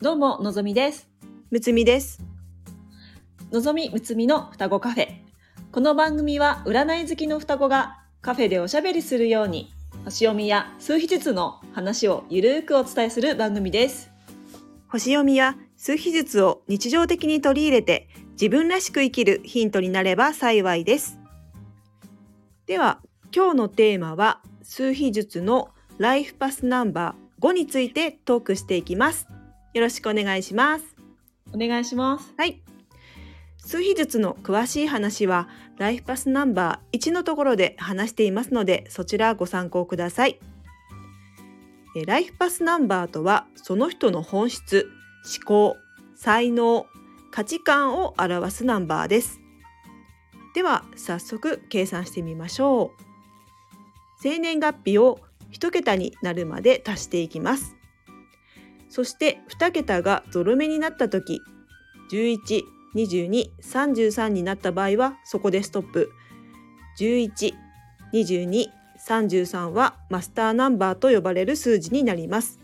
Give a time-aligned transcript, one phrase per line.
[0.00, 1.08] どうも、のぞみです。
[1.50, 2.22] むつみです。
[3.50, 5.08] のぞみむつみの双子カフェ。
[5.72, 9.74] この番組は占い好きの双子がカフェでおしゃべりするように、
[10.04, 14.12] 星読みや数秘術の話をゆるーくお伝えする番組です。
[14.86, 18.08] 星読みや数秘術を日常的に取り入れて
[18.40, 21.18] 自分らしく生きるヒントになれば幸いです。
[22.66, 23.00] では、
[23.34, 29.26] 今日のテーマは数秘術のライフパスナンバー5についてトークしていきます。
[29.78, 30.96] よろしくお願いします。
[31.54, 32.34] お願いします。
[32.36, 32.60] はい。
[33.58, 40.40] 数秘術の詳しい話はライフパスナンバー1のところで話していますのでそちらご参考ください。
[41.94, 44.90] えライフパスナンバーとはその人の本質、
[45.38, 45.76] 思考、
[46.16, 46.86] 才能、
[47.30, 49.40] 価値観を表すナンバーです。
[50.56, 53.02] では早速計算してみましょう。
[54.20, 55.20] 生年月日を
[55.52, 57.77] 1桁になるまで足していきます。
[58.98, 61.40] そして2桁がゾロ目になった時
[62.10, 62.64] 11、
[62.96, 66.10] 22、33になった場合はそこでストップ。
[66.98, 67.54] 11、
[68.12, 68.66] 22、
[69.06, 72.58] 33はマスターナンバーと呼ばれる数字になります。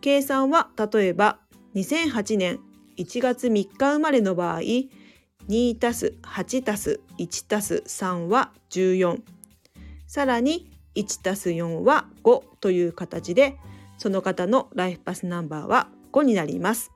[0.00, 1.40] 計算は例えば
[1.74, 2.60] 2008年
[2.96, 9.20] 1月3日生まれの場合2たす8たす1たす3は14
[10.06, 13.56] さらに1たす4は5という形で
[13.98, 16.92] その方のライフパスナンバーは5になります。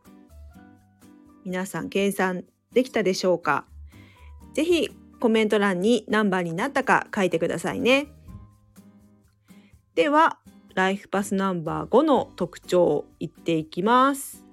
[1.45, 3.65] 皆さん計算できたでしょうか？
[4.55, 8.09] ぜひコメント欄に何番になったか書いてくださいね。
[9.95, 10.39] では、
[10.75, 14.45] ライフパスナンバー5の特徴を言っていきます。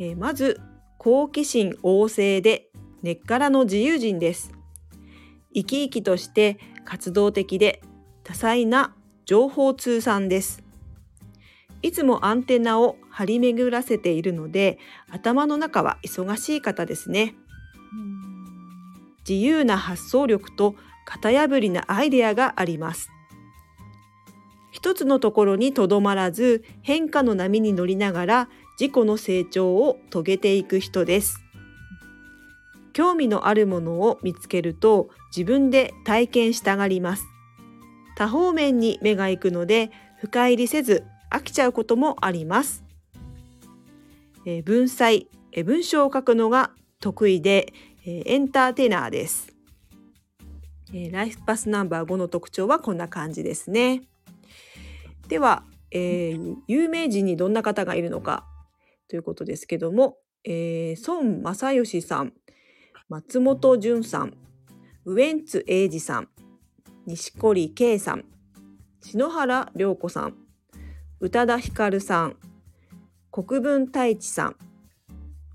[0.00, 0.60] えーまず、
[0.98, 2.70] 好奇心旺盛で
[3.02, 4.52] 根っからの自由人です。
[5.54, 7.82] 生き生きとして活動的で
[8.24, 10.63] 多彩な情報通産です。
[11.84, 14.78] いつもアンテナを張り巡らせているので
[15.10, 17.34] 頭の中は忙しい方ですね。
[19.28, 23.10] 自由な発想力と型破りなアイデアがあります。
[24.72, 28.48] 一つのところにとどまらず変化の波に乗りながら
[28.80, 31.38] 自己の成長を遂げていく人です。
[32.94, 37.26] 興味のあるものを見つけると自分で体験したがります。
[38.16, 39.90] 多方面に目が行くので
[40.22, 42.84] 深入りせず飽きちゃうこともあります。
[44.46, 47.72] えー文才、えー文章を書くのが得意で、
[48.06, 49.52] えーエンターテイナーです、
[50.92, 54.02] えーライフパスナンバー5の特徴はこんな感じですね。
[55.26, 58.46] では、えー有名人にどんな方がいるのか
[59.08, 62.32] ということですけども、えー孫正義さん、
[63.08, 64.34] 松本潤さん、
[65.04, 66.28] ウエンツ瑛士さん、
[67.06, 68.24] 錦織圭さん、
[69.00, 70.43] 篠原涼子さん、
[71.20, 72.36] 宇多田ヒカルさん、
[73.30, 74.56] 国分太一さん、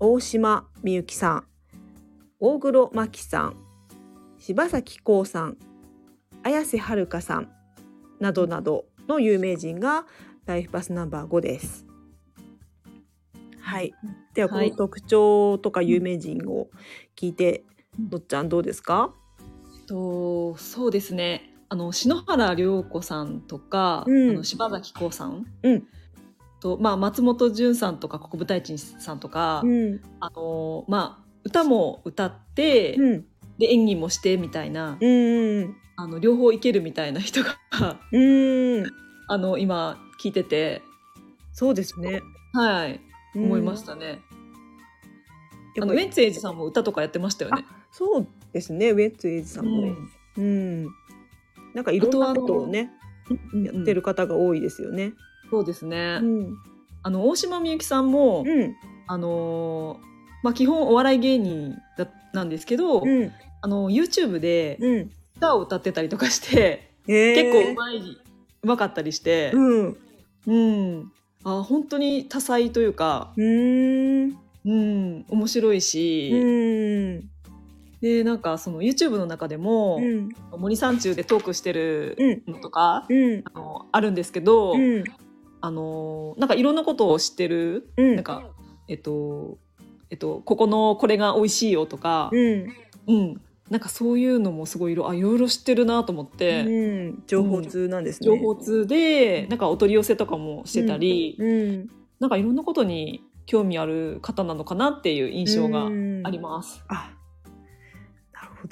[0.00, 1.44] 大島美幸さん、
[2.40, 3.56] 大黒摩季さん、
[4.38, 5.56] 柴咲コウさん、
[6.42, 7.52] 綾瀬はるかさん
[8.18, 10.06] などなどの有名人が
[10.46, 11.86] ライフパスナンバー5です。
[13.60, 13.94] はい。
[14.34, 16.68] ではこはいの特徴とか有名人を
[17.14, 17.64] 聞いて、
[17.98, 19.14] どっちゃんどうですか？
[19.86, 21.49] と、そうですね。
[21.70, 25.46] あの、篠原涼子さんとか、うんあの柴咲コウさん。
[25.62, 25.86] うん
[26.60, 33.26] と、まあ、松本潤さんとか国分太一さんとか、うんあの、まあ、歌も歌って、うん
[33.58, 37.58] で演技もしてみたいな、うんあの両方いけるみたいな人が
[38.10, 38.86] うん
[39.28, 40.80] あの今聞いてて
[41.52, 42.22] そうですね。
[42.54, 43.00] はい
[43.34, 44.22] 思いましたね。
[45.78, 47.66] あのウェンツエイジさんも歌とかやってましたよね。
[47.92, 49.94] そうですね、ウェッツエイジさんも。
[50.38, 50.88] うん。
[51.74, 52.90] なんかいろんなことをね、
[53.52, 55.12] うんやってる方が多いですよね。
[55.50, 56.18] そうですね。
[56.20, 56.56] うん。
[57.02, 58.74] あの大島みゆきさんも、うん。
[59.06, 60.10] あのー
[60.42, 63.32] まあ基本お笑い芸人だなんですけど、うん。
[63.62, 65.10] あの YouTube でうん。
[65.36, 67.98] 歌を歌ってたりとかして、え結構うまい
[68.62, 69.96] うまかったりして、うん。
[70.46, 71.12] うん、
[71.44, 74.38] あ本当に多彩というか、うーん。
[74.66, 76.36] うん、面白いし、う
[77.20, 77.29] ん。
[78.00, 80.28] でなんかその YouTube の中でも、うん。
[80.58, 82.16] 森三中でトークしてる
[82.46, 83.42] のとか、うん。
[83.44, 85.04] あのあるんですけど、うん。
[85.60, 88.50] あのなんかいろんなことを知ってる、うんなんか
[88.88, 89.58] えっと
[90.08, 92.74] えっとここのこれが美味しいよとか、うん。
[93.06, 96.70] うん、なんかそういうのもすごいいろあいろいろ知ってるなと思って、う
[97.10, 97.22] ん。
[97.26, 98.26] 情報通なんですね。
[98.26, 101.90] 情報通でなんかお取り寄せとかもしてたり、うん。
[102.18, 106.82] なんかいろんなことに興味ある方なのかなっていう印象がうんあります。
[106.88, 107.12] あ。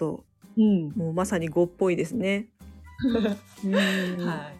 [0.06, 0.24] なるほど。
[0.56, 2.48] うん、もうまさに5っぽいですね。
[3.64, 3.74] うん。
[3.74, 4.58] はい。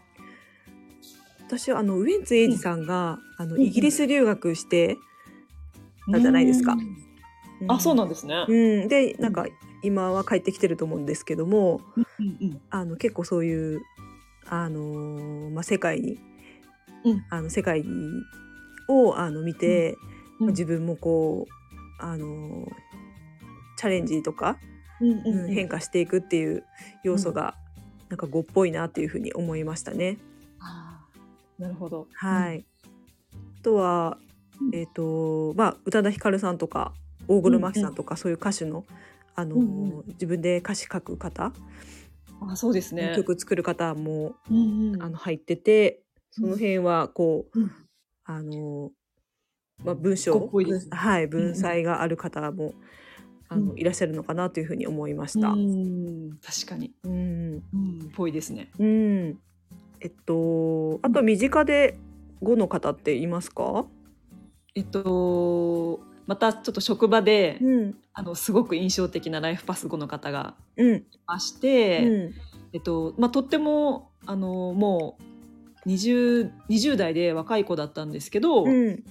[1.47, 3.63] 私はあのウエンツ瑛士さんが、あのうん。
[3.63, 4.97] イギリス留学して、
[6.07, 6.75] なんじゃないですか。
[7.61, 7.73] うん。
[7.73, 8.45] あ、そうなんですね。
[8.49, 9.47] うん、でなんか
[9.83, 13.83] 今は帰ってきてると思うんですけどもうんうんあの結構そういう
[14.47, 16.19] あのーまあ、世界に、
[17.05, 17.25] うん。
[17.31, 17.85] あの世界
[18.89, 19.97] をあの見て、
[20.41, 20.47] うん。
[20.47, 22.69] まあ自分もこうあのー
[23.77, 24.59] チャレンジとか、
[25.01, 26.65] 変化していくっていう
[27.03, 27.55] 要素が、
[28.09, 30.19] なんか語っぽいなっていうふうに思いましたね。
[30.61, 32.07] あーなるほど。
[32.15, 32.65] はい、
[33.61, 34.19] あとは、
[34.61, 34.75] うん。
[34.75, 36.93] えっ、とまあ宇多田ヒカルさんとか
[37.29, 38.85] 大黒摩季さんとか、そういう歌手の
[39.35, 41.53] あのー、うんう自分で歌詞書く方、
[42.41, 43.13] あ、そうですね。
[43.17, 45.03] 曲作る方もうんうん。
[45.03, 47.71] あの入っててその辺はこう、うん。
[48.25, 48.91] あの
[49.85, 50.51] まあ、文章
[50.91, 52.75] はい文才がある方も、
[53.49, 53.79] あのうん。
[53.79, 55.49] いらっしゃるのかなというふうに思いました。
[55.49, 56.39] うん。
[56.43, 56.93] 確かに。
[57.05, 58.71] うん、うん、ぽいですね。
[58.79, 59.39] うん、
[60.01, 61.99] えっとあと身近で
[62.43, 63.87] 語の方っていますか？
[64.75, 67.95] えっと、またちょっと職場で、うん。
[68.13, 70.97] あのすごく印象的なライフパス後の方がうん。
[70.97, 72.35] いまして、うん。
[72.73, 75.17] えっとまあ、とってもあのも
[75.87, 79.05] う 20, 20代で若い子だったんですけど、うん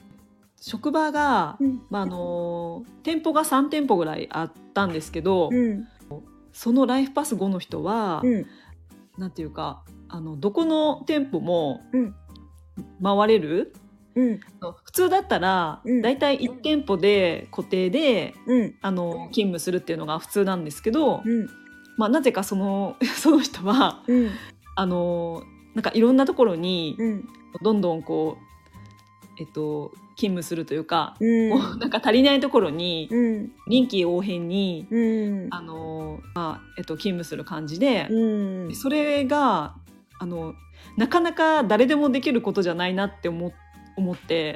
[0.60, 1.82] 職場が、うん。
[1.90, 5.88] まあ、あの店舗が3店舗ぐらいあったんですけど、うん。
[6.52, 8.46] そのライフパス後の人は、うん。
[9.18, 12.16] なんていうかあのどこの店舗もうん。
[13.02, 13.74] 回れる、
[14.16, 14.40] うん。
[14.84, 16.02] 普通だったら、うん。
[16.02, 18.76] だいたい1店舗で固定でうん。
[18.82, 21.48] あの勤務するっていうのが普通なんですけど、うん。
[21.98, 24.30] まあ、なぜかその その人はうん。
[24.76, 25.44] あの
[25.76, 27.28] なんかいろんなところにうん。
[27.62, 28.47] どんどんこう、
[29.40, 31.52] えっと、勤務するというか、うん。
[31.52, 33.52] こうなんか足りないところにうん。
[33.68, 35.00] 臨機応変に、う
[35.46, 35.48] ん。
[35.52, 38.76] あのまあえっと、勤務する感じで、うん。
[38.76, 39.76] それが
[40.20, 40.54] あの
[40.98, 43.52] なかなか誰でもできることじゃないなって思
[43.96, 44.54] 思って、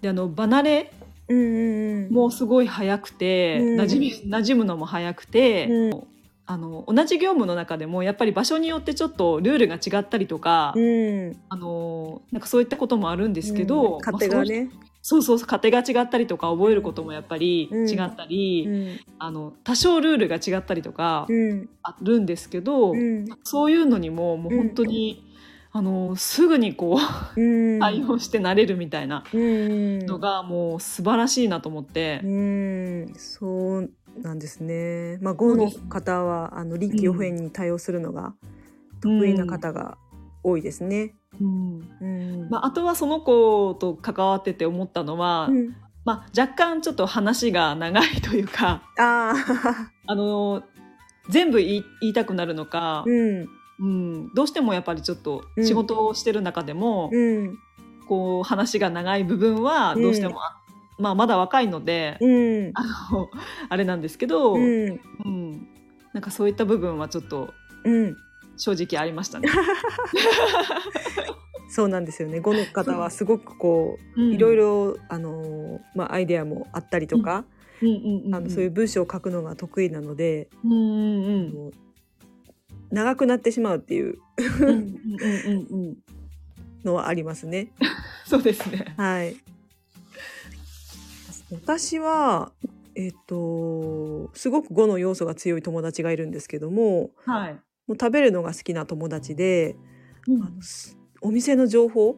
[0.00, 0.92] であの離れ
[1.28, 3.80] うんもすごい早くて、うん。
[3.80, 6.17] 馴染み馴染むのも早くて、うん
[6.50, 11.36] あの同じ業務の中でもやっぱり場所によってちょっとルールが違ったりとか、うん。
[11.50, 13.98] あのなんかそういったこともあるんですけど、うん。
[13.98, 17.86] 勝手がね、まあそうそうそう勝手が違ったりとか覚えることもやっぱりうん。
[17.86, 19.00] 違ったり、うん。
[19.18, 21.68] あの多少ルールが違ったりとかうん。
[21.82, 23.26] あるんですけど、うん。
[23.44, 25.26] そういうのにももう本当に、
[25.70, 26.98] あのすぐにこ
[27.36, 27.78] ううん。
[27.78, 30.06] 対応してなれるみたいなうん。
[30.06, 32.22] のがもう素晴らしいなと思って。
[32.24, 33.12] うん。
[33.16, 33.90] そう
[34.22, 35.18] なんですね。
[35.20, 38.34] まあ語の方はあの臨機応変に対応するのが
[39.00, 39.98] 得意な方が
[40.42, 41.14] 多いですね。
[41.40, 41.88] うん。
[42.00, 42.48] うん。
[42.50, 45.76] まあ、あとはその子と関わってて思ったのは、うん。
[46.04, 49.34] まあ、若干ちょっと話が長いというかあ
[50.06, 50.62] あの
[51.28, 53.48] 全部言いたくなるのかあ、うん。
[53.80, 55.66] うん、どうしてもやっぱりちょっとうん。
[55.66, 57.58] 仕事をしてる中でも、うん。
[58.08, 60.40] こう話が長い部分はどうしても、
[60.98, 63.28] まあ、まだ若いので、うんあの
[63.68, 64.88] あれなんですけど、ううん
[65.26, 65.68] ん
[66.12, 67.54] なんかそういった部分はちょっと
[67.84, 68.16] うん
[68.56, 69.48] 正直ありましたね。
[71.70, 72.40] そうなんですよね。
[72.40, 77.44] 語の方はすごくこううんいろいろあのまあアイデアもあったりとか、
[77.80, 77.84] あ
[78.40, 81.70] のそういう文章を書くのが得意なので、うんうんうん
[82.90, 84.18] 長くなってしまうっていう
[84.60, 85.96] うんうんうんうんうん
[86.84, 87.68] のはありますね。
[88.24, 88.94] そうですね。
[88.96, 89.36] はい。
[91.50, 92.52] 私は、
[92.94, 97.52] えっ、と、すごく語の要素が強い友達がいるんですけども、はい。
[97.86, 99.76] もう食べるのが好きな友達で、
[100.26, 100.42] うん。
[100.42, 102.16] あのすお店の情報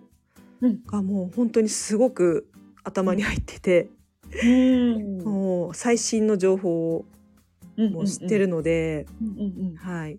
[0.61, 0.83] うん。
[0.85, 2.49] がもう本当にすごく
[2.83, 3.91] 頭に入ってて、
[4.43, 5.19] うん。
[5.23, 7.05] もう最新の情報を
[7.77, 9.77] もう知ってるので、うんうんうん。
[9.77, 10.19] はい。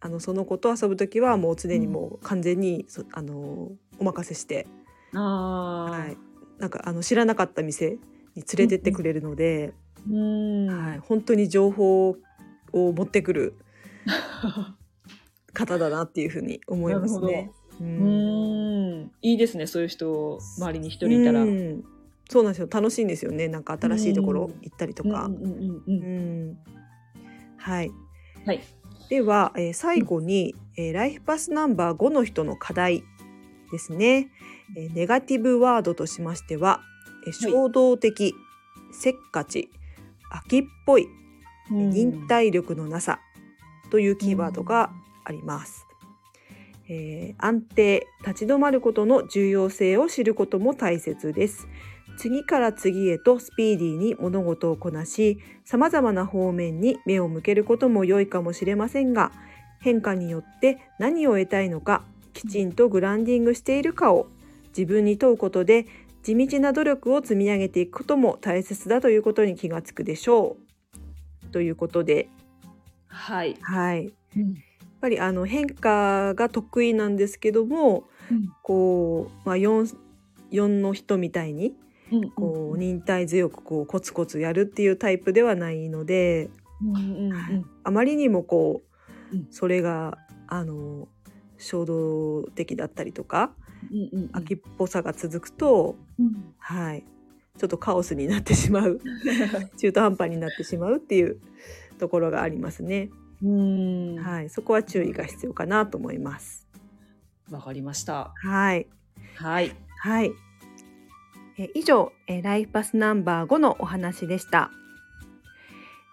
[0.00, 4.66] あのその子と遊ぶ時はもう常にもう完全に、そあのお任せして、
[5.12, 6.16] ああ、はい、
[6.58, 7.98] なんかあの知らなかった店
[8.34, 9.72] に連れてってくれるので、
[10.08, 12.16] うん、はい、本当に情報
[12.72, 13.54] を持ってくる
[15.52, 17.50] 方だなっていうふうに思いますね。
[19.22, 19.66] いいですね。
[19.66, 21.44] そういう人周りに一人いたら。
[22.30, 25.30] そうなんですよ楽しいんですよねなんか新しいところ行ったりとか。
[27.56, 27.90] はい、
[28.44, 28.60] はい。
[29.08, 33.02] では、えー最後に、えーライフパスナンバー5の人の課題
[33.72, 34.30] ですね、
[34.76, 36.82] えーネガティブワードとしましては、
[37.26, 38.34] えー衝動的、
[38.92, 39.70] せっかち
[40.30, 41.08] 秋っぽい
[41.70, 43.20] 忍耐力のなさ
[43.90, 44.90] というキーワードが
[45.24, 45.86] あります。
[46.88, 51.68] えー安定立ち止まることの重要性を知ることも大切です。
[52.16, 59.30] 次から次へとスピーディーに物事をこなし、様々な方面に目を向けることも良いかもしれませんが、
[59.80, 64.28] 変化によって何を得たいのかきちんとグランディングしているかを
[64.76, 65.86] 自分に問うことで
[66.28, 70.58] 地道な努力を積み上げていくことも大切だということに気がつくでしょ
[71.46, 71.46] う。
[71.52, 72.28] ということで、
[73.06, 73.56] はい。
[73.62, 74.52] はい、やうん。
[74.52, 74.54] っ
[75.00, 78.04] ぱりあの変化が得意なんですけども
[78.62, 79.96] こう、まあ、4,
[80.52, 81.72] 4の人みたいに
[82.12, 82.30] うん。
[82.32, 86.50] こう忍耐強くこうコツコツやるっていうタイプではないので、
[86.82, 87.32] うんうんうん。
[87.32, 87.64] はい。
[87.84, 88.82] あまりにもこ
[89.32, 89.46] う、うん。
[89.50, 91.08] それがあの
[91.58, 93.52] 衝動的だったりとか、
[93.92, 97.04] うんうん秋っぽさが続くと、うんはい、
[97.56, 99.00] ちょっとカオスになってしまう
[99.78, 101.40] 中途半端になってしまうっていう
[101.98, 103.10] ところがありますね。
[103.42, 106.66] うんはい、そこは注意が必要かなと思います。
[107.50, 108.32] わかりました。
[108.34, 108.86] はい、
[109.36, 109.72] はい。
[110.00, 110.32] はい。
[111.58, 114.70] え以上、えライフパスナンバー5のお話でした。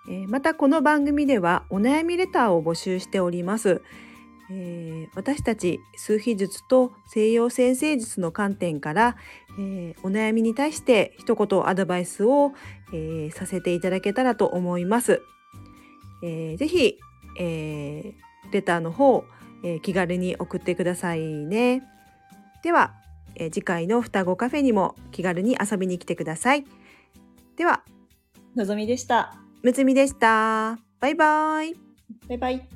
[0.10, 3.82] えまたこの番組ではお悩みレターを募集しております。
[4.52, 9.18] えー私たち数秘術と西洋先生術の観点から、
[9.58, 12.54] えーお悩みに対して一言アドバイスを、
[12.94, 15.22] えーさせていただけたらと思います。
[16.24, 16.98] えーぜひ、
[17.40, 18.14] えー
[18.52, 19.26] レターの方、
[19.64, 21.84] えー気軽に送ってくださいね。
[22.64, 22.94] では、
[23.36, 26.66] えー次回の双子カフェにも気軽に遊びに来てください。
[27.56, 27.84] では、
[28.56, 29.36] のぞみでした。
[29.64, 30.78] むつみでした。
[31.00, 31.74] バイバイ。
[32.28, 32.75] バイバイ。